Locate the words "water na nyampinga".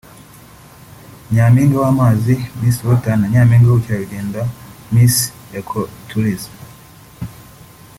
2.87-3.67